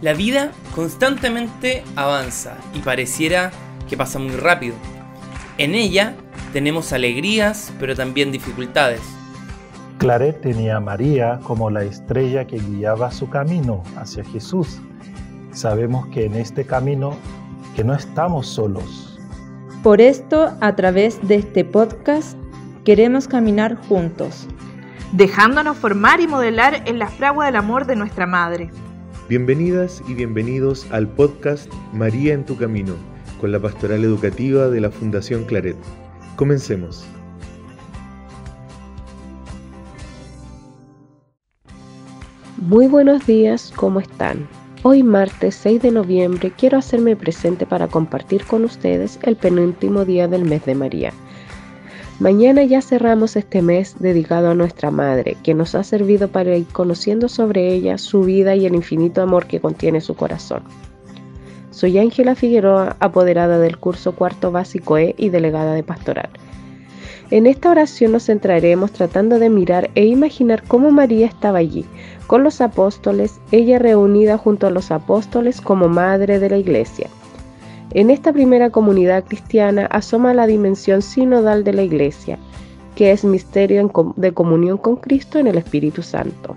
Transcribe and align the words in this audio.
La 0.00 0.14
vida 0.14 0.52
constantemente 0.74 1.84
avanza 1.94 2.56
y 2.72 2.78
pareciera 2.78 3.50
que 3.86 3.98
pasa 3.98 4.18
muy 4.18 4.34
rápido. 4.36 4.74
En 5.58 5.74
ella 5.74 6.14
tenemos 6.54 6.94
alegrías, 6.94 7.70
pero 7.78 7.94
también 7.94 8.32
dificultades. 8.32 9.02
Claret 9.98 10.40
tenía 10.40 10.76
a 10.76 10.80
María 10.80 11.38
como 11.42 11.68
la 11.68 11.82
estrella 11.82 12.46
que 12.46 12.56
guiaba 12.58 13.10
su 13.10 13.28
camino 13.28 13.82
hacia 13.96 14.24
Jesús. 14.24 14.80
Sabemos 15.52 16.06
que 16.06 16.24
en 16.24 16.34
este 16.34 16.64
camino 16.64 17.18
que 17.76 17.84
no 17.84 17.92
estamos 17.92 18.46
solos. 18.46 19.20
Por 19.82 20.00
esto, 20.00 20.56
a 20.62 20.76
través 20.76 21.20
de 21.28 21.34
este 21.34 21.66
podcast, 21.66 22.38
queremos 22.86 23.28
caminar 23.28 23.76
juntos, 23.76 24.48
dejándonos 25.12 25.76
formar 25.76 26.20
y 26.20 26.26
modelar 26.26 26.82
en 26.86 26.98
la 26.98 27.08
fragua 27.08 27.44
del 27.44 27.56
amor 27.56 27.84
de 27.84 27.96
nuestra 27.96 28.26
Madre. 28.26 28.70
Bienvenidas 29.30 30.02
y 30.08 30.14
bienvenidos 30.14 30.88
al 30.90 31.06
podcast 31.06 31.72
María 31.92 32.34
en 32.34 32.44
tu 32.44 32.56
Camino, 32.56 32.96
con 33.40 33.52
la 33.52 33.60
pastoral 33.60 34.02
educativa 34.02 34.66
de 34.66 34.80
la 34.80 34.90
Fundación 34.90 35.44
Claret. 35.44 35.76
Comencemos. 36.34 37.04
Muy 42.56 42.88
buenos 42.88 43.24
días, 43.24 43.72
¿cómo 43.76 44.00
están? 44.00 44.48
Hoy 44.82 45.04
martes 45.04 45.54
6 45.54 45.80
de 45.80 45.92
noviembre 45.92 46.52
quiero 46.58 46.78
hacerme 46.78 47.14
presente 47.14 47.66
para 47.66 47.86
compartir 47.86 48.44
con 48.46 48.64
ustedes 48.64 49.20
el 49.22 49.36
penúltimo 49.36 50.04
día 50.04 50.26
del 50.26 50.44
mes 50.44 50.66
de 50.66 50.74
María 50.74 51.12
Mañana 52.20 52.62
ya 52.64 52.82
cerramos 52.82 53.34
este 53.36 53.62
mes 53.62 53.96
dedicado 53.98 54.50
a 54.50 54.54
nuestra 54.54 54.90
Madre, 54.90 55.38
que 55.42 55.54
nos 55.54 55.74
ha 55.74 55.82
servido 55.82 56.28
para 56.28 56.54
ir 56.54 56.66
conociendo 56.66 57.30
sobre 57.30 57.72
ella, 57.72 57.96
su 57.96 58.24
vida 58.24 58.54
y 58.54 58.66
el 58.66 58.74
infinito 58.74 59.22
amor 59.22 59.46
que 59.46 59.58
contiene 59.58 60.02
su 60.02 60.14
corazón. 60.14 60.62
Soy 61.70 61.96
Ángela 61.96 62.34
Figueroa, 62.34 62.98
apoderada 63.00 63.58
del 63.58 63.78
curso 63.78 64.12
cuarto 64.12 64.52
básico 64.52 64.98
E 64.98 65.14
y 65.16 65.30
delegada 65.30 65.72
de 65.72 65.82
pastoral. 65.82 66.28
En 67.30 67.46
esta 67.46 67.70
oración 67.70 68.12
nos 68.12 68.26
centraremos 68.26 68.92
tratando 68.92 69.38
de 69.38 69.48
mirar 69.48 69.88
e 69.94 70.04
imaginar 70.04 70.62
cómo 70.68 70.90
María 70.90 71.26
estaba 71.26 71.56
allí, 71.56 71.86
con 72.26 72.44
los 72.44 72.60
apóstoles, 72.60 73.40
ella 73.50 73.78
reunida 73.78 74.36
junto 74.36 74.66
a 74.66 74.70
los 74.70 74.90
apóstoles 74.90 75.62
como 75.62 75.88
madre 75.88 76.38
de 76.38 76.50
la 76.50 76.58
iglesia. 76.58 77.08
En 77.92 78.10
esta 78.10 78.32
primera 78.32 78.70
comunidad 78.70 79.24
cristiana 79.24 79.86
asoma 79.86 80.32
la 80.32 80.46
dimensión 80.46 81.02
sinodal 81.02 81.64
de 81.64 81.72
la 81.72 81.82
Iglesia, 81.82 82.38
que 82.94 83.10
es 83.10 83.24
misterio 83.24 83.90
de 84.16 84.32
comunión 84.32 84.78
con 84.78 84.96
Cristo 84.96 85.38
en 85.38 85.48
el 85.48 85.58
Espíritu 85.58 86.02
Santo. 86.02 86.56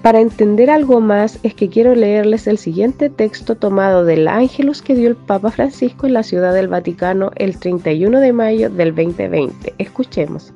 Para 0.00 0.20
entender 0.20 0.70
algo 0.70 1.00
más 1.00 1.38
es 1.42 1.54
que 1.54 1.68
quiero 1.68 1.94
leerles 1.94 2.46
el 2.46 2.58
siguiente 2.58 3.08
texto 3.08 3.54
tomado 3.54 4.04
del 4.04 4.28
Ángelus 4.28 4.82
que 4.82 4.94
dio 4.94 5.08
el 5.08 5.16
Papa 5.16 5.50
Francisco 5.50 6.06
en 6.06 6.12
la 6.12 6.22
Ciudad 6.22 6.52
del 6.52 6.68
Vaticano 6.68 7.30
el 7.36 7.58
31 7.58 8.20
de 8.20 8.32
mayo 8.32 8.70
del 8.70 8.94
2020. 8.94 9.74
Escuchemos. 9.78 10.52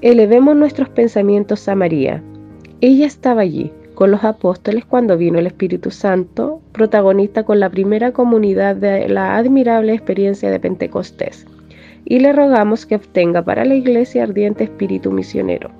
Elevemos 0.00 0.56
nuestros 0.56 0.88
pensamientos 0.88 1.68
a 1.68 1.74
María. 1.74 2.22
Ella 2.80 3.06
estaba 3.06 3.42
allí, 3.42 3.72
con 3.94 4.12
los 4.12 4.24
apóstoles 4.24 4.84
cuando 4.84 5.16
vino 5.16 5.38
el 5.38 5.48
Espíritu 5.48 5.90
Santo, 5.90 6.59
protagonista 6.72 7.42
con 7.44 7.60
la 7.60 7.70
primera 7.70 8.12
comunidad 8.12 8.76
de 8.76 9.08
la 9.08 9.36
admirable 9.36 9.92
experiencia 9.92 10.50
de 10.50 10.60
Pentecostés, 10.60 11.46
y 12.04 12.20
le 12.20 12.32
rogamos 12.32 12.86
que 12.86 12.96
obtenga 12.96 13.42
para 13.42 13.64
la 13.64 13.74
Iglesia 13.74 14.22
ardiente 14.22 14.64
espíritu 14.64 15.10
misionero. 15.10 15.70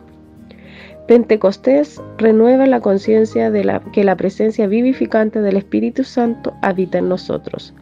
Pentecostés 1.06 2.00
renueva 2.18 2.66
la 2.66 2.80
conciencia 2.80 3.50
de 3.50 3.80
que 3.92 4.04
la 4.04 4.16
presencia 4.16 4.68
vivificante 4.68 5.40
del 5.40 5.56
Espíritu 5.56 6.04
Santo 6.04 6.52
habita 6.62 6.98
en 6.98 7.08
nosotros. 7.08 7.74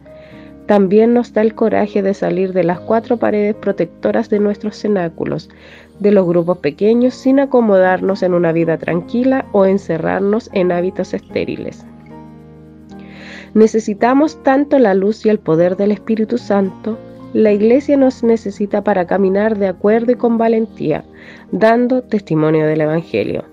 También 0.65 1.13
nos 1.13 1.33
da 1.33 1.41
el 1.41 1.53
coraje 1.53 2.01
de 2.01 2.13
salir 2.13 2.53
de 2.53 2.63
las 2.63 2.79
cuatro 2.79 3.17
paredes 3.17 3.55
protectoras 3.55 4.29
de 4.29 4.39
nuestros 4.39 4.77
cenáculos, 4.77 5.49
de 5.99 6.11
los 6.11 6.27
grupos 6.27 6.59
pequeños 6.59 7.13
sin 7.13 7.39
acomodarnos 7.39 8.23
en 8.23 8.33
una 8.33 8.51
vida 8.51 8.77
tranquila 8.77 9.45
o 9.51 9.65
encerrarnos 9.65 10.49
en 10.53 10.71
hábitos 10.71 11.13
estériles. 11.13 11.85
Necesitamos 13.53 14.41
tanto 14.43 14.77
la 14.79 14.93
luz 14.93 15.25
y 15.25 15.29
el 15.29 15.39
poder 15.39 15.75
del 15.75 15.91
Espíritu 15.91 16.37
Santo, 16.37 16.97
la 17.33 17.51
Iglesia 17.51 17.95
nos 17.97 18.23
necesita 18.23 18.83
para 18.83 19.05
caminar 19.05 19.57
de 19.57 19.67
acuerdo 19.67 20.11
y 20.11 20.15
con 20.15 20.37
valentía, 20.37 21.03
dando 21.51 22.01
testimonio 22.01 22.65
del 22.65 22.81
Evangelio. 22.81 23.43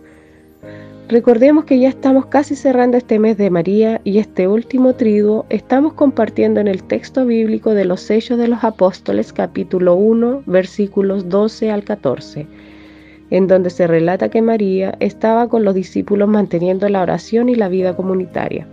Recordemos 1.09 1.67
que 1.67 1.79
ya 1.79 1.89
estamos 1.89 2.27
casi 2.27 2.57
cerrando 2.57 2.97
este 2.97 3.21
mes 3.21 3.37
de 3.37 3.49
María 3.49 4.01
y 4.03 4.19
este 4.19 4.49
último 4.49 4.95
triduo 4.95 5.47
estamos 5.51 5.93
compartiendo 5.93 6.59
en 6.59 6.67
el 6.67 6.83
texto 6.83 7.25
bíblico 7.25 7.75
de 7.75 7.85
los 7.85 8.01
sellos 8.01 8.39
de 8.39 8.49
los 8.49 8.65
apóstoles 8.65 9.33
capítulo 9.33 9.95
1 9.95 10.43
versículos 10.47 11.29
12 11.29 11.71
al 11.71 11.85
14, 11.85 12.47
en 13.31 13.47
donde 13.47 13.71
se 13.71 13.87
relata 13.87 14.31
que 14.31 14.43
María 14.43 14.97
estaba 14.99 15.49
con 15.49 15.65
los 15.65 15.77
discípulos 15.77 16.29
manteniendo 16.29 16.89
la 16.89 17.03
oración 17.03 17.51
y 17.51 17.55
la 17.55 17.69
vida 17.69 17.95
comunitaria. 17.95 18.67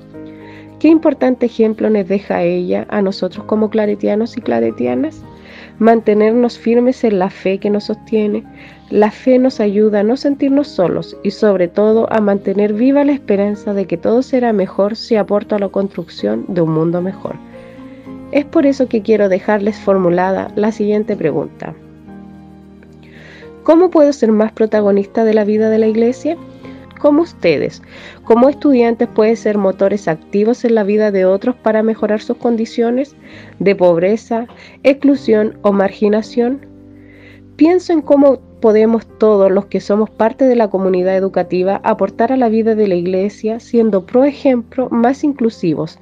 Qué 0.83 0.89
importante 0.89 1.45
ejemplo 1.45 1.89
nos 1.89 2.09
deja 2.09 2.43
ella 2.43 2.85
a 2.89 3.01
nosotros 3.01 3.45
como 3.45 3.69
claretianos 3.69 4.35
y 4.35 4.41
claretianas 4.41 5.23
mantenernos 5.79 6.59
firmes 6.59 7.05
en 7.05 7.19
la 7.19 7.29
fe 7.29 7.57
que 7.57 7.69
nos 7.69 7.85
sostiene. 7.85 8.43
La 8.89 9.09
fe 9.09 9.39
nos 9.39 9.61
ayuda 9.61 10.01
a 10.01 10.03
no 10.03 10.17
sentirnos 10.17 10.67
solos 10.67 11.15
y 11.23 11.31
sobre 11.31 11.69
todo 11.69 12.11
a 12.11 12.19
mantener 12.19 12.73
viva 12.73 13.05
la 13.05 13.13
esperanza 13.13 13.73
de 13.73 13.85
que 13.85 13.95
todo 13.95 14.21
será 14.23 14.51
mejor 14.51 14.97
si 14.97 15.15
aporto 15.15 15.55
a 15.55 15.59
la 15.59 15.69
construcción 15.69 16.43
de 16.49 16.59
un 16.59 16.73
mundo 16.73 17.01
mejor. 17.01 17.37
Es 18.33 18.43
por 18.43 18.65
eso 18.65 18.89
que 18.89 19.01
quiero 19.01 19.29
dejarles 19.29 19.79
formulada 19.79 20.51
la 20.57 20.73
siguiente 20.73 21.15
pregunta. 21.15 21.73
¿Cómo 23.63 23.89
puedo 23.89 24.11
ser 24.11 24.33
más 24.33 24.51
protagonista 24.51 25.23
de 25.23 25.33
la 25.33 25.45
vida 25.45 25.69
de 25.69 25.77
la 25.77 25.87
iglesia? 25.87 26.35
Como 27.03 27.23
ustedes, 27.23 27.81
como 28.23 28.47
estudiantes, 28.47 29.09
pueden 29.09 29.35
ser 29.35 29.57
motores 29.57 30.07
activos 30.07 30.63
en 30.63 30.73
la 30.73 30.83
vida 30.83 31.11
de 31.11 31.25
otros 31.25 31.53
para 31.53 31.83
mejorar 31.83 32.21
sus 32.21 32.37
condiciones 32.37 33.13
de 33.59 33.75
pobreza, 33.75 34.47
exclusión 34.83 35.57
o 35.63 35.73
marginación. 35.73 36.65
Pienso 37.57 37.91
en 37.91 38.01
cómo 38.01 38.39
podemos 38.61 39.05
todos 39.17 39.51
los 39.51 39.65
que 39.65 39.81
somos 39.81 40.11
parte 40.11 40.45
de 40.45 40.55
la 40.55 40.69
comunidad 40.69 41.17
educativa 41.17 41.81
aportar 41.83 42.31
a 42.31 42.37
la 42.37 42.47
vida 42.47 42.73
de 42.73 42.87
la 42.87 42.95
iglesia 42.95 43.59
siendo, 43.59 44.05
por 44.05 44.25
ejemplo, 44.25 44.87
más 44.89 45.25
inclusivos, 45.25 45.99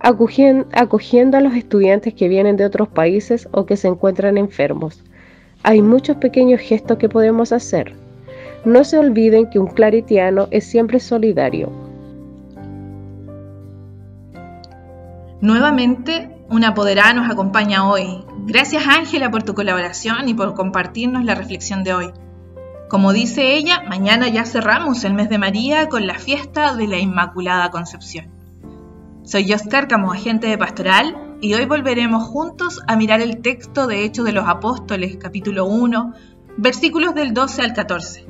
acogiendo 0.00 1.36
a 1.36 1.40
los 1.40 1.54
estudiantes 1.54 2.12
que 2.14 2.26
vienen 2.26 2.56
de 2.56 2.64
otros 2.64 2.88
países 2.88 3.48
o 3.52 3.66
que 3.66 3.76
se 3.76 3.86
encuentran 3.86 4.36
enfermos. 4.36 5.04
Hay 5.62 5.80
muchos 5.80 6.16
pequeños 6.16 6.60
gestos 6.60 6.98
que 6.98 7.08
podemos 7.08 7.52
hacer. 7.52 7.94
No 8.64 8.84
se 8.84 8.98
olviden 8.98 9.48
que 9.48 9.58
un 9.58 9.68
claretiano 9.68 10.48
es 10.50 10.66
siempre 10.66 11.00
solidario. 11.00 11.72
Nuevamente, 15.40 16.36
una 16.50 16.68
apoderada 16.68 17.14
nos 17.14 17.30
acompaña 17.30 17.88
hoy. 17.88 18.22
Gracias 18.44 18.86
Ángela 18.86 19.30
por 19.30 19.44
tu 19.44 19.54
colaboración 19.54 20.28
y 20.28 20.34
por 20.34 20.52
compartirnos 20.52 21.24
la 21.24 21.34
reflexión 21.34 21.84
de 21.84 21.94
hoy. 21.94 22.12
Como 22.90 23.14
dice 23.14 23.54
ella, 23.54 23.82
mañana 23.88 24.28
ya 24.28 24.44
cerramos 24.44 25.04
el 25.04 25.14
mes 25.14 25.30
de 25.30 25.38
María 25.38 25.88
con 25.88 26.06
la 26.06 26.18
fiesta 26.18 26.76
de 26.76 26.86
la 26.86 26.98
Inmaculada 26.98 27.70
Concepción. 27.70 28.26
Soy 29.22 29.50
Oscar 29.54 29.88
como 29.88 30.12
agente 30.12 30.48
de 30.48 30.58
pastoral 30.58 31.16
y 31.40 31.54
hoy 31.54 31.64
volveremos 31.64 32.24
juntos 32.24 32.82
a 32.86 32.96
mirar 32.96 33.22
el 33.22 33.40
texto 33.40 33.86
de 33.86 34.04
Hechos 34.04 34.26
de 34.26 34.32
los 34.32 34.46
Apóstoles, 34.46 35.16
capítulo 35.16 35.64
1, 35.64 36.12
versículos 36.58 37.14
del 37.14 37.32
12 37.32 37.62
al 37.62 37.72
14 37.72 38.29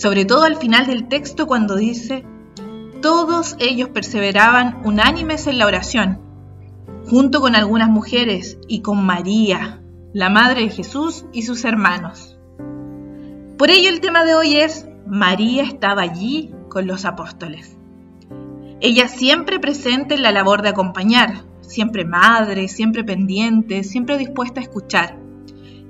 sobre 0.00 0.24
todo 0.24 0.44
al 0.44 0.56
final 0.56 0.86
del 0.86 1.08
texto 1.08 1.46
cuando 1.46 1.76
dice, 1.76 2.24
todos 3.02 3.54
ellos 3.58 3.90
perseveraban 3.90 4.80
unánimes 4.82 5.46
en 5.46 5.58
la 5.58 5.66
oración, 5.66 6.22
junto 7.06 7.42
con 7.42 7.54
algunas 7.54 7.90
mujeres 7.90 8.56
y 8.66 8.80
con 8.80 9.04
María, 9.04 9.82
la 10.14 10.30
Madre 10.30 10.62
de 10.62 10.70
Jesús 10.70 11.26
y 11.34 11.42
sus 11.42 11.66
hermanos. 11.66 12.38
Por 13.58 13.68
ello 13.68 13.90
el 13.90 14.00
tema 14.00 14.24
de 14.24 14.34
hoy 14.34 14.56
es, 14.56 14.88
María 15.06 15.64
estaba 15.64 16.00
allí 16.00 16.50
con 16.70 16.86
los 16.86 17.04
apóstoles. 17.04 17.76
Ella 18.80 19.06
siempre 19.06 19.60
presente 19.60 20.14
en 20.14 20.22
la 20.22 20.32
labor 20.32 20.62
de 20.62 20.70
acompañar, 20.70 21.44
siempre 21.60 22.06
madre, 22.06 22.68
siempre 22.68 23.04
pendiente, 23.04 23.84
siempre 23.84 24.16
dispuesta 24.16 24.60
a 24.60 24.62
escuchar. 24.62 25.18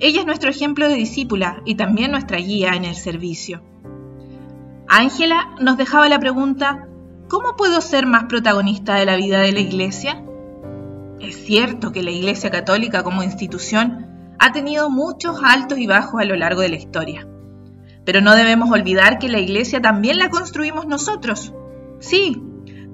Ella 0.01 0.19
es 0.19 0.25
nuestro 0.25 0.49
ejemplo 0.49 0.89
de 0.89 0.95
discípula 0.95 1.61
y 1.63 1.75
también 1.75 2.11
nuestra 2.11 2.39
guía 2.39 2.73
en 2.73 2.83
el 2.83 2.95
servicio. 2.95 3.70
Ángela 4.93 5.55
nos 5.61 5.77
dejaba 5.77 6.09
la 6.09 6.19
pregunta, 6.19 6.85
¿cómo 7.29 7.55
puedo 7.55 7.79
ser 7.79 8.05
más 8.05 8.25
protagonista 8.25 8.95
de 8.95 9.05
la 9.05 9.15
vida 9.15 9.39
de 9.39 9.53
la 9.53 9.61
Iglesia? 9.61 10.21
Es 11.21 11.45
cierto 11.45 11.93
que 11.93 12.03
la 12.03 12.11
Iglesia 12.11 12.51
Católica 12.51 13.01
como 13.01 13.23
institución 13.23 14.35
ha 14.37 14.51
tenido 14.51 14.89
muchos 14.89 15.39
altos 15.41 15.77
y 15.77 15.87
bajos 15.87 16.19
a 16.19 16.25
lo 16.25 16.35
largo 16.35 16.59
de 16.59 16.67
la 16.67 16.75
historia. 16.75 17.25
Pero 18.03 18.19
no 18.19 18.35
debemos 18.35 18.69
olvidar 18.69 19.17
que 19.17 19.29
la 19.29 19.39
Iglesia 19.39 19.81
también 19.81 20.17
la 20.17 20.29
construimos 20.29 20.85
nosotros. 20.85 21.53
Sí, 22.01 22.43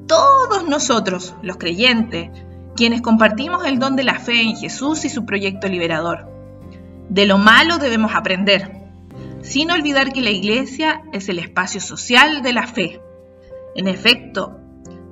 todos 0.05 0.69
nosotros, 0.69 1.33
los 1.41 1.57
creyentes, 1.57 2.29
quienes 2.75 3.01
compartimos 3.01 3.65
el 3.65 3.79
don 3.79 3.95
de 3.95 4.03
la 4.03 4.19
fe 4.19 4.43
en 4.43 4.55
Jesús 4.55 5.03
y 5.03 5.09
su 5.09 5.25
proyecto 5.25 5.67
liberador. 5.67 6.29
De 7.09 7.25
lo 7.25 7.39
malo 7.39 7.79
debemos 7.79 8.13
aprender, 8.13 8.86
sin 9.47 9.71
olvidar 9.71 10.11
que 10.11 10.21
la 10.21 10.29
iglesia 10.29 11.03
es 11.13 11.29
el 11.29 11.39
espacio 11.39 11.79
social 11.79 12.41
de 12.41 12.53
la 12.53 12.67
fe. 12.67 13.01
En 13.75 13.87
efecto, 13.87 14.59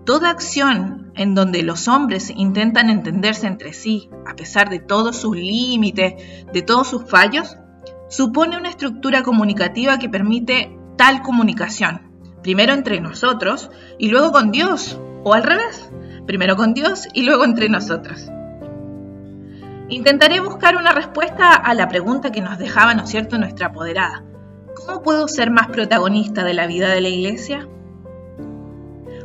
toda 0.05 0.29
acción 0.29 1.11
en 1.15 1.35
donde 1.35 1.63
los 1.63 1.87
hombres 1.87 2.31
intentan 2.35 2.89
entenderse 2.89 3.47
entre 3.47 3.71
sí, 3.71 4.09
a 4.27 4.35
pesar 4.35 4.69
de 4.69 4.79
todos 4.79 5.15
sus 5.15 5.37
límites, 5.37 6.15
de 6.51 6.61
todos 6.61 6.87
sus 6.87 7.09
fallos, 7.09 7.55
supone 8.09 8.57
una 8.57 8.69
estructura 8.69 9.23
comunicativa 9.23 9.97
que 9.97 10.09
permite 10.09 10.77
tal 10.97 11.21
comunicación, 11.21 12.01
primero 12.43 12.73
entre 12.73 12.99
nosotros 12.99 13.71
y 13.97 14.09
luego 14.09 14.31
con 14.31 14.51
Dios, 14.51 14.99
o 15.23 15.33
al 15.33 15.43
revés, 15.43 15.89
primero 16.27 16.57
con 16.57 16.73
Dios 16.73 17.07
y 17.13 17.23
luego 17.23 17.45
entre 17.45 17.69
nosotros. 17.69 18.29
Intentaré 19.87 20.39
buscar 20.39 20.77
una 20.77 20.91
respuesta 20.91 21.53
a 21.53 21.73
la 21.75 21.87
pregunta 21.87 22.31
que 22.31 22.41
nos 22.41 22.57
dejaba, 22.57 22.95
¿no 22.95 23.03
es 23.03 23.09
cierto?, 23.09 23.37
nuestra 23.37 23.67
apoderada. 23.67 24.23
¿Cómo 24.75 25.03
puedo 25.03 25.27
ser 25.27 25.51
más 25.51 25.67
protagonista 25.67 26.43
de 26.43 26.55
la 26.55 26.65
vida 26.65 26.89
de 26.89 27.01
la 27.01 27.09
iglesia? 27.09 27.67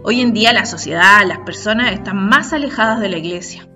Hoy 0.03 0.21
en 0.21 0.35
día 0.35 0.53
la 0.53 0.67
sociedad, 0.67 1.27
las 1.27 1.39
personas 1.39 1.93
están 1.93 2.29
más 2.29 2.53
alejadas 2.53 3.01
de 3.01 3.09
la 3.09 3.17
iglesia. 3.17 3.69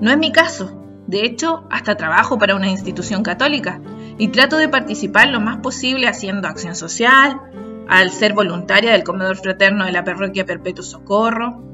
No 0.00 0.12
es 0.12 0.18
mi 0.18 0.30
caso. 0.30 0.78
De 1.08 1.24
hecho, 1.24 1.66
hasta 1.70 1.96
trabajo 1.96 2.38
para 2.38 2.54
una 2.54 2.68
institución 2.68 3.24
católica 3.24 3.80
y 4.16 4.28
trato 4.28 4.58
de 4.58 4.68
participar 4.68 5.28
lo 5.28 5.40
más 5.40 5.58
posible 5.58 6.06
haciendo 6.06 6.46
acción 6.46 6.76
social, 6.76 7.40
al 7.88 8.10
ser 8.10 8.32
voluntaria 8.32 8.92
del 8.92 9.02
comedor 9.02 9.36
fraterno 9.36 9.84
de 9.84 9.92
la 9.92 10.04
parroquia 10.04 10.46
Perpetuo 10.46 10.84
Socorro, 10.84 11.64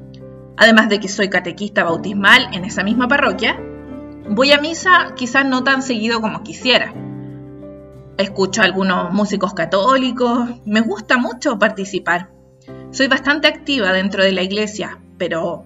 además 0.56 0.88
de 0.88 1.00
que 1.00 1.08
soy 1.08 1.28
catequista 1.28 1.84
bautismal 1.84 2.48
en 2.54 2.64
esa 2.64 2.82
misma 2.82 3.08
parroquia, 3.08 3.60
voy 4.30 4.52
a 4.52 4.60
misa 4.60 5.14
quizás 5.16 5.46
no 5.46 5.64
tan 5.64 5.82
seguido 5.82 6.20
como 6.20 6.42
quisiera. 6.42 6.92
Escucho 8.16 8.62
a 8.62 8.64
algunos 8.64 9.12
músicos 9.12 9.54
católicos, 9.54 10.50
me 10.64 10.80
gusta 10.80 11.18
mucho 11.18 11.58
participar. 11.58 12.30
Soy 12.90 13.06
bastante 13.08 13.48
activa 13.48 13.92
dentro 13.92 14.24
de 14.24 14.32
la 14.32 14.42
iglesia, 14.42 14.98
pero 15.18 15.64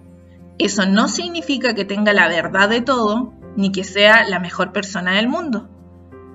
eso 0.59 0.87
no 0.87 1.09
significa 1.09 1.75
que 1.75 1.85
tenga 1.85 2.12
la 2.12 2.29
verdad 2.29 2.69
de 2.69 2.81
todo 2.81 3.32
ni 3.56 3.73
que 3.73 3.85
sea 3.85 4.29
la 4.29 4.38
mejor 4.38 4.73
persona 4.73 5.12
del 5.12 5.29
mundo. 5.29 5.69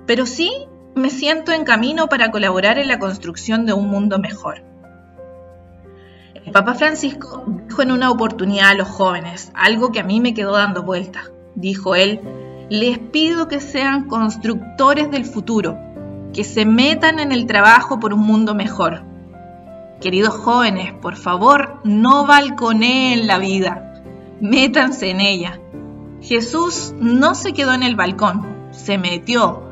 Pero 0.06 0.26
sí 0.26 0.50
me 0.94 1.10
siento 1.10 1.52
en 1.52 1.64
camino 1.64 2.08
para 2.08 2.30
colaborar 2.30 2.78
en 2.78 2.88
la 2.88 2.98
construcción 2.98 3.64
de 3.64 3.72
un 3.72 3.88
mundo 3.88 4.18
mejor. 4.18 4.64
El 6.34 6.52
Papa 6.52 6.74
Francisco 6.74 7.44
dijo 7.46 7.82
en 7.82 7.92
una 7.92 8.10
oportunidad 8.10 8.70
a 8.70 8.74
los 8.74 8.88
jóvenes 8.88 9.52
algo 9.54 9.92
que 9.92 10.00
a 10.00 10.04
mí 10.04 10.20
me 10.20 10.34
quedó 10.34 10.52
dando 10.52 10.82
vuelta. 10.82 11.30
Dijo 11.58 11.96
él, 11.96 12.20
les 12.70 13.00
pido 13.00 13.48
que 13.48 13.60
sean 13.60 14.06
constructores 14.06 15.10
del 15.10 15.24
futuro, 15.24 15.76
que 16.32 16.44
se 16.44 16.64
metan 16.64 17.18
en 17.18 17.32
el 17.32 17.46
trabajo 17.46 17.98
por 17.98 18.14
un 18.14 18.20
mundo 18.20 18.54
mejor. 18.54 19.02
Queridos 20.00 20.34
jóvenes, 20.34 20.92
por 20.92 21.16
favor, 21.16 21.80
no 21.82 22.26
balconeen 22.26 23.26
la 23.26 23.38
vida, 23.38 24.04
métanse 24.40 25.10
en 25.10 25.20
ella. 25.20 25.60
Jesús 26.22 26.94
no 27.00 27.34
se 27.34 27.52
quedó 27.52 27.72
en 27.72 27.82
el 27.82 27.96
balcón, 27.96 28.46
se 28.70 28.96
metió. 28.96 29.64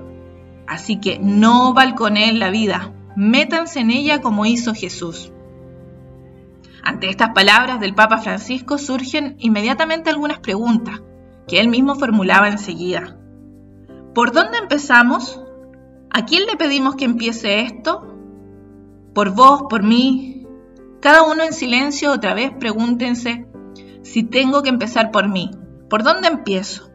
Así 0.67 0.99
que 0.99 1.21
no 1.21 1.73
balconeen 1.73 2.41
la 2.41 2.51
vida, 2.51 2.93
métanse 3.15 3.79
en 3.79 3.93
ella 3.93 4.21
como 4.21 4.45
hizo 4.45 4.75
Jesús. 4.75 5.31
Ante 6.83 7.11
estas 7.11 7.31
palabras 7.31 7.79
del 7.79 7.95
Papa 7.95 8.19
Francisco 8.19 8.77
surgen 8.77 9.37
inmediatamente 9.39 10.11
algunas 10.11 10.41
preguntas 10.41 11.01
que 11.47 11.61
él 11.61 11.69
mismo 11.69 11.95
formulaba 11.95 12.49
enseguida. 12.49 13.17
¿Por 14.15 14.33
dónde 14.33 14.59
empezamos? 14.59 15.43
¿A 16.11 16.25
quién 16.25 16.47
le 16.47 16.57
pedimos 16.57 16.97
que 16.97 17.05
empiece 17.05 17.61
esto? 17.61 18.15
¿Por 19.15 19.31
vos, 19.35 19.65
por 19.69 19.83
mí? 19.83 20.47
Cada 21.01 21.23
uno 21.23 21.43
en 21.45 21.53
silencio 21.53 22.13
otra 22.13 22.35
vez 22.35 22.53
pregúntense 22.59 23.47
si 24.03 24.23
tengo 24.23 24.63
que 24.63 24.71
empezar 24.71 25.11
por 25.11 25.29
mí. 25.29 25.51
¿Por 25.89 26.03
dónde 26.03 26.29
empiezo? 26.29 26.91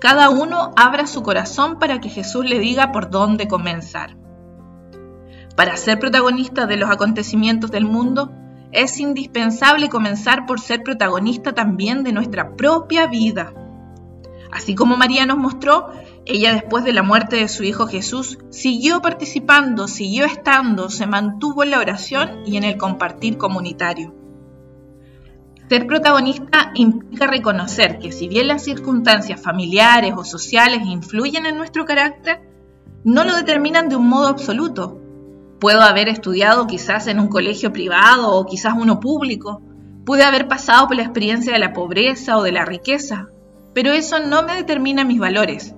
Cada 0.00 0.30
uno 0.30 0.72
abra 0.76 1.06
su 1.06 1.22
corazón 1.22 1.78
para 1.78 2.00
que 2.00 2.08
Jesús 2.08 2.44
le 2.44 2.58
diga 2.58 2.92
por 2.92 3.10
dónde 3.10 3.48
comenzar. 3.48 4.16
Para 5.56 5.76
ser 5.76 5.98
protagonista 5.98 6.66
de 6.66 6.76
los 6.76 6.90
acontecimientos 6.90 7.70
del 7.70 7.84
mundo, 7.84 8.32
es 8.74 8.98
indispensable 9.00 9.88
comenzar 9.88 10.46
por 10.46 10.60
ser 10.60 10.82
protagonista 10.82 11.52
también 11.52 12.02
de 12.02 12.12
nuestra 12.12 12.56
propia 12.56 13.06
vida. 13.06 13.54
Así 14.52 14.74
como 14.74 14.96
María 14.96 15.26
nos 15.26 15.38
mostró, 15.38 15.90
ella 16.26 16.52
después 16.52 16.84
de 16.84 16.92
la 16.92 17.02
muerte 17.02 17.36
de 17.36 17.48
su 17.48 17.64
hijo 17.64 17.86
Jesús 17.86 18.38
siguió 18.50 19.00
participando, 19.00 19.88
siguió 19.88 20.24
estando, 20.24 20.90
se 20.90 21.06
mantuvo 21.06 21.64
en 21.64 21.70
la 21.70 21.78
oración 21.78 22.42
y 22.46 22.56
en 22.56 22.64
el 22.64 22.76
compartir 22.76 23.36
comunitario. 23.36 24.14
Ser 25.68 25.86
protagonista 25.86 26.72
implica 26.74 27.26
reconocer 27.26 27.98
que 27.98 28.12
si 28.12 28.28
bien 28.28 28.48
las 28.48 28.62
circunstancias 28.62 29.40
familiares 29.40 30.14
o 30.16 30.24
sociales 30.24 30.82
influyen 30.84 31.46
en 31.46 31.56
nuestro 31.56 31.84
carácter, 31.84 32.42
no 33.02 33.24
lo 33.24 33.34
determinan 33.34 33.88
de 33.88 33.96
un 33.96 34.08
modo 34.08 34.28
absoluto, 34.28 35.00
Puedo 35.64 35.80
haber 35.80 36.10
estudiado 36.10 36.66
quizás 36.66 37.06
en 37.06 37.18
un 37.18 37.28
colegio 37.28 37.72
privado 37.72 38.34
o 38.34 38.44
quizás 38.44 38.74
uno 38.76 39.00
público. 39.00 39.62
Pude 40.04 40.22
haber 40.22 40.46
pasado 40.46 40.86
por 40.88 40.96
la 40.96 41.04
experiencia 41.04 41.54
de 41.54 41.58
la 41.58 41.72
pobreza 41.72 42.36
o 42.36 42.42
de 42.42 42.52
la 42.52 42.66
riqueza, 42.66 43.28
pero 43.72 43.90
eso 43.92 44.18
no 44.18 44.42
me 44.42 44.56
determina 44.56 45.04
mis 45.04 45.18
valores. 45.18 45.74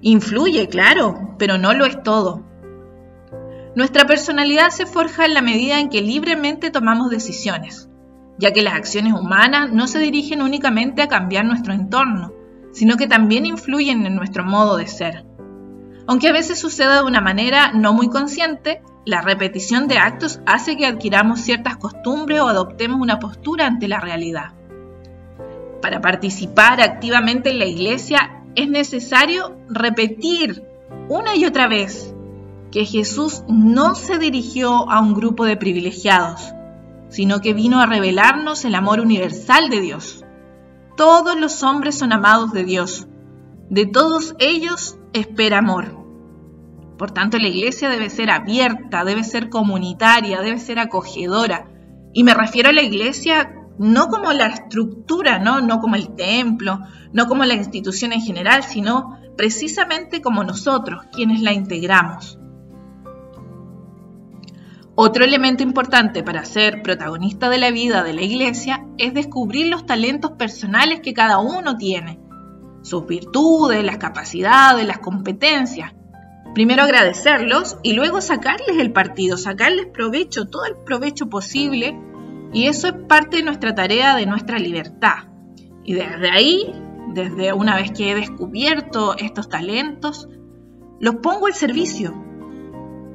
Influye, 0.00 0.68
claro, 0.68 1.36
pero 1.38 1.58
no 1.58 1.74
lo 1.74 1.84
es 1.84 2.02
todo. 2.02 2.46
Nuestra 3.76 4.06
personalidad 4.06 4.70
se 4.70 4.86
forja 4.86 5.26
en 5.26 5.34
la 5.34 5.42
medida 5.42 5.80
en 5.80 5.90
que 5.90 6.00
libremente 6.00 6.70
tomamos 6.70 7.10
decisiones, 7.10 7.90
ya 8.38 8.54
que 8.54 8.62
las 8.62 8.72
acciones 8.72 9.12
humanas 9.12 9.70
no 9.70 9.86
se 9.86 9.98
dirigen 9.98 10.40
únicamente 10.40 11.02
a 11.02 11.08
cambiar 11.08 11.44
nuestro 11.44 11.74
entorno, 11.74 12.32
sino 12.72 12.96
que 12.96 13.06
también 13.06 13.44
influyen 13.44 14.06
en 14.06 14.14
nuestro 14.14 14.44
modo 14.44 14.78
de 14.78 14.86
ser. 14.86 15.26
Aunque 16.06 16.28
a 16.28 16.32
veces 16.32 16.58
suceda 16.58 17.02
de 17.02 17.04
una 17.04 17.20
manera 17.20 17.72
no 17.72 17.92
muy 17.92 18.08
consciente, 18.08 18.82
la 19.04 19.22
repetición 19.22 19.88
de 19.88 19.98
actos 19.98 20.40
hace 20.46 20.76
que 20.76 20.86
adquiramos 20.86 21.40
ciertas 21.40 21.76
costumbres 21.76 22.40
o 22.40 22.48
adoptemos 22.48 23.00
una 23.00 23.18
postura 23.18 23.66
ante 23.66 23.88
la 23.88 24.00
realidad. 24.00 24.52
Para 25.80 26.00
participar 26.00 26.80
activamente 26.80 27.50
en 27.50 27.58
la 27.58 27.64
iglesia 27.64 28.42
es 28.54 28.68
necesario 28.68 29.56
repetir 29.68 30.62
una 31.08 31.34
y 31.34 31.46
otra 31.46 31.66
vez 31.66 32.14
que 32.70 32.84
Jesús 32.84 33.42
no 33.48 33.94
se 33.94 34.18
dirigió 34.18 34.90
a 34.90 35.00
un 35.00 35.14
grupo 35.14 35.44
de 35.44 35.56
privilegiados, 35.56 36.52
sino 37.08 37.40
que 37.40 37.54
vino 37.54 37.80
a 37.80 37.86
revelarnos 37.86 38.64
el 38.64 38.74
amor 38.74 39.00
universal 39.00 39.70
de 39.70 39.80
Dios. 39.80 40.24
Todos 40.96 41.38
los 41.40 41.62
hombres 41.62 41.98
son 41.98 42.12
amados 42.12 42.52
de 42.52 42.64
Dios. 42.64 43.08
De 43.70 43.86
todos 43.86 44.34
ellos 44.38 44.98
espera 45.12 45.58
amor. 45.58 45.99
Por 47.00 47.12
tanto, 47.12 47.38
la 47.38 47.48
iglesia 47.48 47.88
debe 47.88 48.10
ser 48.10 48.30
abierta, 48.30 49.06
debe 49.06 49.24
ser 49.24 49.48
comunitaria, 49.48 50.42
debe 50.42 50.58
ser 50.58 50.78
acogedora. 50.78 51.66
Y 52.12 52.24
me 52.24 52.34
refiero 52.34 52.68
a 52.68 52.74
la 52.74 52.82
iglesia 52.82 53.54
no 53.78 54.08
como 54.08 54.34
la 54.34 54.48
estructura, 54.48 55.38
¿no? 55.38 55.80
como 55.80 55.96
el 55.96 56.14
templo, 56.14 56.80
no 57.14 57.26
como 57.26 57.46
la 57.46 57.54
institución 57.54 58.12
en 58.12 58.20
general, 58.20 58.64
sino 58.64 59.18
precisamente 59.34 60.20
como 60.20 60.44
nosotros, 60.44 61.06
quienes 61.10 61.40
la 61.40 61.54
integramos. 61.54 62.38
Otro 64.94 65.24
elemento 65.24 65.62
importante 65.62 66.22
para 66.22 66.44
ser 66.44 66.82
protagonista 66.82 67.48
de 67.48 67.56
la 67.56 67.70
vida 67.70 68.02
de 68.02 68.12
la 68.12 68.20
iglesia 68.20 68.84
es 68.98 69.14
descubrir 69.14 69.68
los 69.68 69.86
talentos 69.86 70.32
personales 70.32 71.00
que 71.00 71.14
cada 71.14 71.38
uno 71.38 71.78
tiene, 71.78 72.20
sus 72.82 73.06
virtudes, 73.06 73.82
las 73.82 73.96
capacidades, 73.96 74.86
las 74.86 74.98
competencias, 74.98 75.94
primero 76.54 76.82
agradecerlos 76.82 77.78
y 77.82 77.92
luego 77.92 78.20
sacarles 78.20 78.78
el 78.78 78.92
partido, 78.92 79.36
sacarles 79.36 79.86
provecho, 79.86 80.48
todo 80.48 80.64
el 80.64 80.76
provecho 80.84 81.28
posible. 81.28 81.98
Y 82.52 82.66
eso 82.66 82.88
es 82.88 82.94
parte 83.08 83.38
de 83.38 83.42
nuestra 83.44 83.74
tarea, 83.74 84.16
de 84.16 84.26
nuestra 84.26 84.58
libertad. 84.58 85.28
Y 85.84 85.94
desde 85.94 86.30
ahí, 86.30 86.72
desde 87.14 87.52
una 87.52 87.76
vez 87.76 87.92
que 87.92 88.10
he 88.10 88.14
descubierto 88.14 89.16
estos 89.16 89.48
talentos, 89.48 90.28
los 90.98 91.16
pongo 91.16 91.46
al 91.46 91.54
servicio. 91.54 92.14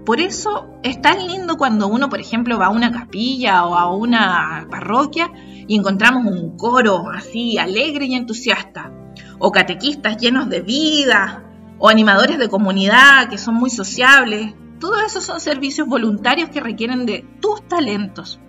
Por 0.05 0.21
eso 0.21 0.67
es 0.83 1.01
tan 1.01 1.27
lindo 1.27 1.57
cuando 1.57 1.87
uno, 1.87 2.09
por 2.09 2.19
ejemplo, 2.19 2.59
va 2.59 2.67
a 2.67 2.69
una 2.69 2.91
capilla 2.91 3.65
o 3.65 3.75
a 3.75 3.91
una 3.95 4.67
parroquia 4.69 5.31
y 5.67 5.75
encontramos 5.75 6.25
un 6.27 6.57
coro 6.57 7.09
así 7.09 7.57
alegre 7.57 8.05
y 8.05 8.13
entusiasta, 8.13 8.91
o 9.39 9.51
catequistas 9.51 10.17
llenos 10.17 10.47
de 10.47 10.61
vida, 10.61 11.43
o 11.77 11.89
animadores 11.89 12.37
de 12.37 12.49
comunidad 12.49 13.29
que 13.29 13.37
son 13.37 13.55
muy 13.55 13.69
sociables. 13.69 14.53
Todos 14.79 15.03
esos 15.03 15.23
son 15.23 15.39
servicios 15.39 15.87
voluntarios 15.87 16.49
que 16.49 16.59
requieren 16.59 17.05
de 17.05 17.25
tus 17.41 17.67
talentos. 17.67 18.39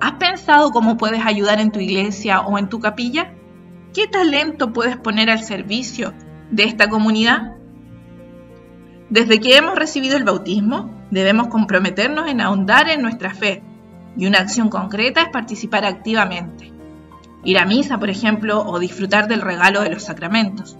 ¿Has 0.00 0.12
pensado 0.12 0.70
cómo 0.70 0.96
puedes 0.96 1.24
ayudar 1.24 1.60
en 1.60 1.72
tu 1.72 1.80
iglesia 1.80 2.40
o 2.40 2.58
en 2.58 2.68
tu 2.68 2.78
capilla? 2.78 3.34
¿Qué 3.92 4.06
talento 4.06 4.72
puedes 4.72 4.96
poner 4.96 5.30
al 5.30 5.42
servicio 5.42 6.14
de 6.50 6.64
esta 6.64 6.88
comunidad? 6.88 7.56
Desde 9.10 9.40
que 9.40 9.56
hemos 9.56 9.76
recibido 9.76 10.16
el 10.16 10.24
bautismo, 10.24 10.94
debemos 11.10 11.48
comprometernos 11.48 12.28
en 12.28 12.40
ahondar 12.40 12.88
en 12.90 13.02
nuestra 13.02 13.34
fe 13.34 13.62
y 14.16 14.26
una 14.26 14.38
acción 14.38 14.68
concreta 14.68 15.22
es 15.22 15.28
participar 15.30 15.84
activamente. 15.84 16.72
Ir 17.44 17.58
a 17.58 17.64
misa, 17.64 17.98
por 17.98 18.10
ejemplo, 18.10 18.62
o 18.64 18.78
disfrutar 18.78 19.28
del 19.28 19.40
regalo 19.40 19.82
de 19.82 19.90
los 19.90 20.04
sacramentos. 20.04 20.76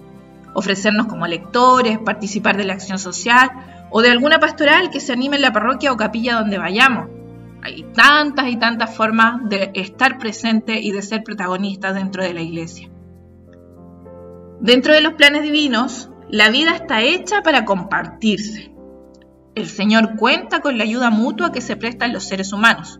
Ofrecernos 0.53 1.07
como 1.07 1.27
lectores, 1.27 1.99
participar 1.99 2.57
de 2.57 2.65
la 2.65 2.73
acción 2.73 2.99
social 2.99 3.49
o 3.91 4.01
de 4.01 4.11
alguna 4.11 4.39
pastoral 4.39 4.89
que 4.89 4.99
se 4.99 5.13
anime 5.13 5.37
en 5.37 5.43
la 5.43 5.53
parroquia 5.53 5.91
o 5.91 5.97
capilla 5.97 6.39
donde 6.39 6.57
vayamos. 6.57 7.09
Hay 7.61 7.83
tantas 7.93 8.47
y 8.47 8.55
tantas 8.55 8.95
formas 8.95 9.47
de 9.49 9.71
estar 9.73 10.17
presente 10.17 10.79
y 10.79 10.91
de 10.91 11.01
ser 11.01 11.23
protagonistas 11.23 11.93
dentro 11.93 12.23
de 12.23 12.33
la 12.33 12.41
iglesia. 12.41 12.89
Dentro 14.61 14.93
de 14.93 15.01
los 15.01 15.13
planes 15.13 15.43
divinos, 15.43 16.09
la 16.29 16.49
vida 16.49 16.75
está 16.75 17.01
hecha 17.01 17.41
para 17.41 17.65
compartirse. 17.65 18.71
El 19.55 19.67
Señor 19.67 20.15
cuenta 20.15 20.61
con 20.61 20.77
la 20.77 20.83
ayuda 20.83 21.09
mutua 21.09 21.51
que 21.51 21.61
se 21.61 21.75
prestan 21.75 22.13
los 22.13 22.23
seres 22.23 22.53
humanos. 22.53 22.99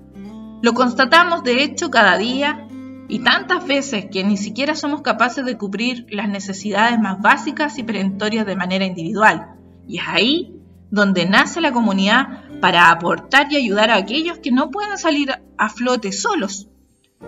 Lo 0.61 0.73
constatamos 0.73 1.43
de 1.43 1.63
hecho 1.63 1.89
cada 1.89 2.17
día 2.17 2.68
y 3.09 3.19
tantas 3.19 3.65
veces 3.65 4.05
que 4.11 4.23
ni 4.23 4.37
siquiera 4.37 4.75
somos 4.75 5.01
capaces 5.01 5.43
de 5.43 5.57
cubrir 5.57 6.05
las 6.11 6.29
necesidades 6.29 6.99
más 6.99 7.19
básicas 7.19 7.79
y 7.79 7.83
perentorias 7.83 8.45
de 8.45 8.55
manera 8.55 8.85
individual. 8.85 9.55
Y 9.87 9.97
es 9.97 10.03
ahí 10.07 10.55
donde 10.91 11.25
nace 11.25 11.59
la 11.59 11.71
comunidad 11.71 12.43
para 12.61 12.91
aportar 12.91 13.51
y 13.51 13.55
ayudar 13.55 13.89
a 13.89 13.95
aquellos 13.95 14.37
que 14.37 14.51
no 14.51 14.69
pueden 14.69 14.97
salir 14.99 15.31
a 15.57 15.69
flote 15.69 16.11
solos. 16.11 16.69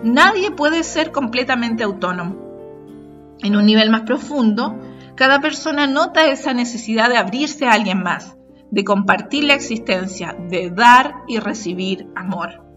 Nadie 0.04 0.52
puede 0.52 0.84
ser 0.84 1.10
completamente 1.10 1.82
autónomo. 1.82 2.36
En 3.40 3.56
un 3.56 3.66
nivel 3.66 3.90
más 3.90 4.02
profundo, 4.02 4.78
cada 5.16 5.40
persona 5.40 5.88
nota 5.88 6.26
esa 6.26 6.54
necesidad 6.54 7.08
de 7.08 7.18
abrirse 7.18 7.66
a 7.66 7.72
alguien 7.72 8.04
más, 8.04 8.36
de 8.70 8.84
compartir 8.84 9.44
la 9.44 9.54
existencia, 9.54 10.36
de 10.48 10.70
dar 10.70 11.16
y 11.26 11.40
recibir 11.40 12.06
amor. 12.14 12.71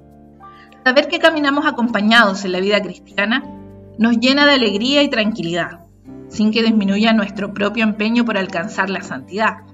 Saber 0.85 1.09
que 1.09 1.19
caminamos 1.19 1.65
acompañados 1.65 2.45
en 2.45 2.53
la 2.53 2.61
vida 2.61 2.81
cristiana 2.81 3.43
nos 3.97 4.17
llena 4.19 4.45
de 4.45 4.53
alegría 4.53 5.03
y 5.03 5.09
tranquilidad, 5.09 5.81
sin 6.29 6.51
que 6.51 6.63
disminuya 6.63 7.11
nuestro 7.11 7.53
propio 7.53 7.83
empeño 7.83 8.23
por 8.23 8.37
alcanzar 8.37 8.89
la 8.89 9.01
santidad 9.01 9.65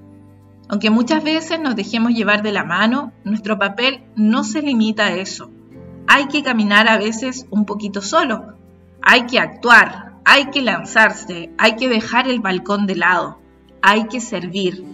aunque 0.71 0.89
muchas 0.89 1.21
veces 1.21 1.59
nos 1.59 1.75
dejemos 1.75 2.13
llevar 2.13 2.43
de 2.43 2.53
la 2.53 2.63
mano, 2.63 3.11
nuestro 3.25 3.59
papel 3.59 4.05
no 4.15 4.45
se 4.45 4.61
limita 4.61 5.07
a 5.07 5.11
eso. 5.11 5.51
Hay 6.07 6.29
que 6.29 6.43
caminar 6.43 6.87
a 6.87 6.97
veces 6.97 7.45
un 7.49 7.65
poquito 7.65 8.01
solo. 8.01 8.55
Hay 9.01 9.25
que 9.25 9.37
actuar, 9.37 10.13
hay 10.23 10.45
que 10.45 10.61
lanzarse, 10.61 11.51
hay 11.57 11.75
que 11.75 11.89
dejar 11.89 12.29
el 12.29 12.39
balcón 12.39 12.87
de 12.87 12.95
lado, 12.95 13.41
hay 13.81 14.07
que 14.07 14.21
servir, 14.21 14.85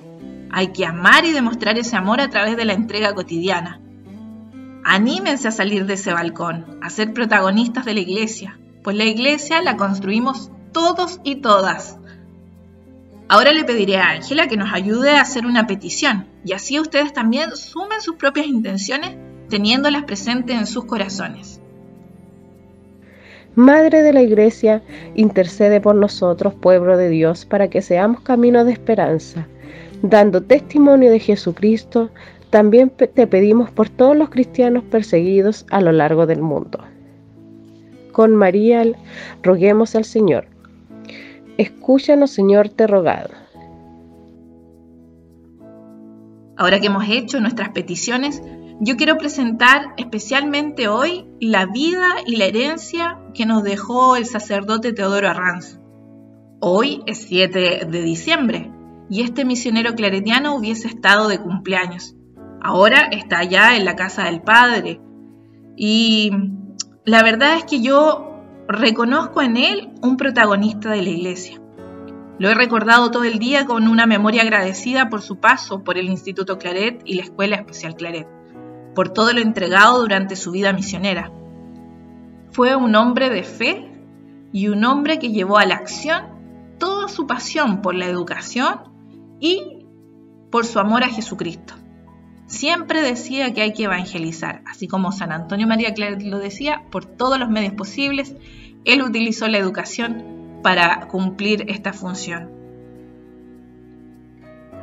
hay 0.50 0.70
que 0.70 0.84
amar 0.84 1.26
y 1.26 1.32
demostrar 1.32 1.78
ese 1.78 1.96
amor 1.96 2.22
a 2.22 2.32
través 2.32 2.58
de 2.58 2.66
la 2.66 2.74
entrega 2.74 3.14
cotidiana. 3.14 3.80
Anímense 4.90 5.50
a 5.50 5.52
salir 5.52 5.86
de 5.86 5.96
ese 5.96 6.14
balcón, 6.14 6.80
a 6.82 6.90
ser 6.90 7.12
protagonistas 7.12 7.84
de 7.84 7.94
la 7.94 8.00
iglesia, 8.00 8.58
pues 8.86 8.96
la 8.96 9.04
iglesia 9.04 9.62
la 9.62 9.76
construimos 9.76 10.50
todos 10.72 11.20
y 11.26 11.42
todas. 11.42 11.98
Ahora 13.28 13.52
le 13.52 13.66
pediré 13.66 13.98
a 13.98 14.12
Ángela 14.12 14.48
que 14.48 14.56
nos 14.56 14.72
ayude 14.72 15.12
a 15.12 15.22
hacer 15.22 15.46
una 15.46 15.68
petición 15.68 16.28
y 16.46 16.54
así 16.54 16.80
ustedes 16.80 17.12
también 17.12 17.54
sumen 17.58 18.00
sus 18.00 18.16
propias 18.16 18.48
intenciones 18.48 19.18
teniéndolas 19.50 20.06
presentes 20.06 20.58
en 20.58 20.66
sus 20.66 20.86
corazones. 20.86 21.60
Madre 23.56 24.04
de 24.04 24.14
la 24.14 24.22
Iglesia, 24.22 24.84
intercede 25.16 25.82
por 25.82 25.96
nosotros, 25.96 26.54
pueblo 26.54 26.96
de 26.96 27.10
Dios, 27.10 27.46
para 27.46 27.70
que 27.70 27.82
seamos 27.82 28.22
camino 28.22 28.64
de 28.64 28.72
esperanza. 28.72 29.48
Dando 30.02 30.44
testimonio 30.44 31.12
de 31.12 31.20
Jesucristo, 31.20 32.10
también 32.50 32.90
te 32.90 33.28
pedimos 33.28 33.72
por 33.72 33.90
todos 33.90 34.16
los 34.16 34.30
cristianos 34.30 34.84
perseguidos 34.84 35.66
a 35.70 35.82
lo 35.82 35.92
largo 35.92 36.26
del 36.26 36.42
mundo. 36.42 36.80
Con 38.12 38.36
María 38.36 38.84
roguemos 39.44 39.96
al 39.96 40.06
Señor 40.06 40.48
Escúchanos, 41.58 42.30
Señor, 42.30 42.70
te 42.70 42.86
rogado. 42.86 43.30
Ahora 46.56 46.80
que 46.80 46.88
hemos 46.88 47.06
hecho 47.10 47.40
nuestras 47.40 47.70
peticiones, 47.70 48.44
yo 48.80 48.96
quiero 48.96 49.18
presentar 49.18 49.94
especialmente 49.98 50.88
hoy 50.88 51.26
la 51.40 51.66
vida 51.66 52.08
y 52.28 52.36
la 52.36 52.46
herencia 52.46 53.20
que 53.34 53.48
nos 53.48 53.64
dejó 53.64 54.16
el 54.16 54.26
sacerdote 54.26 54.94
Teodoro 54.94 55.30
Arranz. 55.30 55.80
Hoy 56.60 57.02
es 57.08 57.26
7 57.28 57.88
de 57.90 58.02
diciembre 58.04 58.72
y 59.10 59.22
este 59.22 59.44
misionero 59.44 59.96
claretiano 59.96 60.56
hubiese 60.56 60.88
estado 60.88 61.28
de 61.28 61.40
cumpleaños. 61.40 62.17
Ahora 62.68 63.08
está 63.14 63.40
allá 63.40 63.78
en 63.78 63.86
la 63.86 63.96
casa 63.96 64.26
del 64.26 64.42
Padre. 64.42 65.00
Y 65.78 66.32
la 67.06 67.24
verdad 67.24 67.56
es 67.56 67.64
que 67.64 67.80
yo 67.80 68.42
reconozco 68.68 69.42
en 69.42 69.56
él 69.56 69.94
un 70.02 70.18
protagonista 70.18 70.90
de 70.90 71.02
la 71.02 71.10
iglesia. 71.10 71.62
Lo 72.40 72.50
he 72.50 72.56
recordado 72.56 73.10
todo 73.10 73.24
el 73.24 73.40
día 73.40 73.66
con 73.66 73.88
una 73.88 74.06
memoria 74.06 74.42
agradecida 74.42 75.08
por 75.08 75.22
su 75.22 75.40
paso 75.40 75.86
por 75.86 75.98
el 75.98 76.10
Instituto 76.10 76.58
Claret 76.58 77.04
y 77.06 77.14
la 77.14 77.24
Escuela 77.24 77.56
Especial 77.56 77.96
Claret, 77.96 78.28
por 78.94 79.14
todo 79.14 79.32
lo 79.32 79.40
entregado 79.40 80.02
durante 80.02 80.36
su 80.36 80.52
vida 80.52 80.74
misionera. 80.74 81.32
Fue 82.52 82.76
un 82.76 82.94
hombre 82.96 83.30
de 83.30 83.44
fe 83.44 83.94
y 84.52 84.68
un 84.68 84.84
hombre 84.84 85.20
que 85.20 85.32
llevó 85.32 85.58
a 85.58 85.66
la 85.66 85.76
acción 85.76 86.76
toda 86.80 87.08
su 87.08 87.28
pasión 87.28 87.82
por 87.82 87.96
la 87.96 88.08
educación 88.08 88.92
y 89.40 89.86
por 90.52 90.66
su 90.66 90.80
amor 90.80 91.06
a 91.06 91.08
Jesucristo. 91.08 91.76
Siempre 92.48 93.02
decía 93.02 93.54
que 93.54 93.62
hay 93.62 93.74
que 93.74 93.84
evangelizar, 93.84 94.62
así 94.66 94.88
como 94.88 95.12
San 95.12 95.34
Antonio 95.34 95.68
María 95.68 95.94
Claret 95.94 96.24
lo 96.24 96.40
decía, 96.40 96.84
por 96.90 97.06
todos 97.06 97.38
los 97.38 97.50
medios 97.50 97.74
posibles, 97.74 98.36
él 98.86 99.02
utilizó 99.02 99.50
la 99.50 99.58
educación 99.58 100.24
para 100.64 101.08
cumplir 101.10 101.66
esta 101.68 101.92
función. 101.92 102.50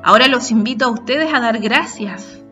Ahora 0.02 0.28
los 0.28 0.50
invito 0.50 0.84
a 0.84 0.90
ustedes 0.90 1.32
a 1.32 1.40
dar 1.40 1.58
gracias, 1.58 2.42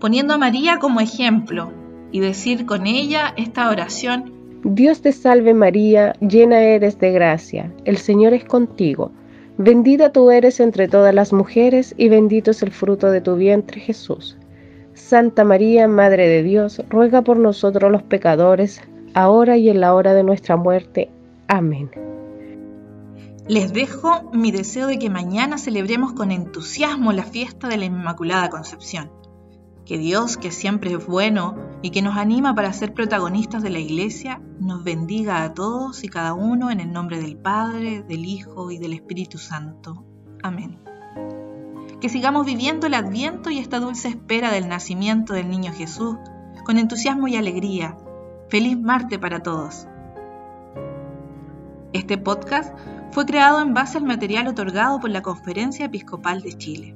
poniendo 0.00 0.32
a 0.32 0.38
María 0.38 0.78
como 0.78 1.00
ejemplo 1.00 1.70
y 2.10 2.20
decir 2.20 2.64
con 2.64 2.86
ella 2.86 3.34
esta 3.36 3.68
oración. 3.68 4.32
Dios 4.64 5.02
te 5.02 5.12
salve 5.12 5.52
María, 5.52 6.14
llena 6.20 6.60
eres 6.60 6.98
de 6.98 7.12
gracia, 7.12 7.74
el 7.84 7.98
Señor 7.98 8.32
es 8.32 8.46
contigo. 8.46 9.12
Bendita 9.58 10.12
tú 10.12 10.30
eres 10.30 10.60
entre 10.60 10.88
todas 10.88 11.14
las 11.14 11.34
mujeres 11.34 11.94
y 11.98 12.08
bendito 12.08 12.52
es 12.52 12.62
el 12.62 12.72
fruto 12.72 13.10
de 13.10 13.20
tu 13.20 13.36
vientre 13.36 13.80
Jesús. 13.82 14.38
Santa 14.96 15.44
María, 15.44 15.86
Madre 15.88 16.26
de 16.26 16.42
Dios, 16.42 16.82
ruega 16.88 17.20
por 17.22 17.38
nosotros 17.38 17.92
los 17.92 18.02
pecadores, 18.02 18.80
ahora 19.14 19.58
y 19.58 19.68
en 19.68 19.80
la 19.80 19.94
hora 19.94 20.14
de 20.14 20.24
nuestra 20.24 20.56
muerte. 20.56 21.10
Amén. 21.48 21.90
Les 23.46 23.72
dejo 23.72 24.30
mi 24.32 24.50
deseo 24.50 24.86
de 24.86 24.98
que 24.98 25.10
mañana 25.10 25.58
celebremos 25.58 26.14
con 26.14 26.32
entusiasmo 26.32 27.12
la 27.12 27.24
fiesta 27.24 27.68
de 27.68 27.76
la 27.76 27.84
Inmaculada 27.84 28.48
Concepción. 28.48 29.12
Que 29.84 29.98
Dios, 29.98 30.38
que 30.38 30.50
siempre 30.50 30.92
es 30.94 31.06
bueno 31.06 31.54
y 31.82 31.90
que 31.90 32.02
nos 32.02 32.16
anima 32.16 32.54
para 32.54 32.72
ser 32.72 32.94
protagonistas 32.94 33.62
de 33.62 33.70
la 33.70 33.78
Iglesia, 33.78 34.40
nos 34.58 34.82
bendiga 34.82 35.44
a 35.44 35.52
todos 35.52 36.02
y 36.02 36.08
cada 36.08 36.32
uno 36.32 36.70
en 36.70 36.80
el 36.80 36.90
nombre 36.90 37.20
del 37.20 37.36
Padre, 37.36 38.02
del 38.02 38.24
Hijo 38.24 38.70
y 38.70 38.78
del 38.78 38.94
Espíritu 38.94 39.38
Santo. 39.38 40.04
Amén 40.42 40.95
que 42.06 42.10
sigamos 42.10 42.46
viviendo 42.46 42.86
el 42.86 42.94
adviento 42.94 43.50
y 43.50 43.58
esta 43.58 43.80
dulce 43.80 44.06
espera 44.06 44.52
del 44.52 44.68
nacimiento 44.68 45.34
del 45.34 45.50
niño 45.50 45.72
Jesús 45.72 46.14
con 46.64 46.78
entusiasmo 46.78 47.26
y 47.26 47.34
alegría. 47.34 47.96
Feliz 48.48 48.78
Marte 48.78 49.18
para 49.18 49.40
todos. 49.40 49.88
Este 51.92 52.16
podcast 52.16 52.72
fue 53.10 53.26
creado 53.26 53.60
en 53.60 53.74
base 53.74 53.98
al 53.98 54.04
material 54.04 54.46
otorgado 54.46 55.00
por 55.00 55.10
la 55.10 55.22
Conferencia 55.22 55.86
Episcopal 55.86 56.42
de 56.42 56.56
Chile. 56.56 56.94